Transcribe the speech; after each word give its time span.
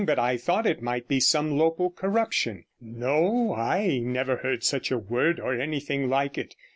But 0.03 0.17
I 0.17 0.35
thought 0.35 0.65
it 0.65 0.81
might 0.81 1.07
be 1.07 1.19
some 1.19 1.59
local 1.59 1.91
corruption.' 1.91 2.65
'No, 2.79 3.53
I 3.53 3.99
never 3.99 4.37
heard 4.37 4.63
such 4.63 4.89
a 4.89 4.97
word, 4.97 5.39
or 5.39 5.53
anything 5.53 6.09
like 6.09 6.39
it. 6.39 6.55